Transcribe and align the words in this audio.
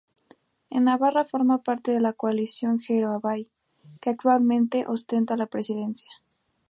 En 0.71 0.85
Navarra 0.85 1.25
forma 1.25 1.61
parte 1.61 1.91
de 1.91 1.99
la 1.99 2.13
coalición 2.13 2.79
Geroa 2.79 3.19
Bai, 3.19 3.51
que 4.01 4.09
actualmente 4.09 4.87
ostenta 4.87 5.37
la 5.37 5.45
presidencia. 5.45 6.09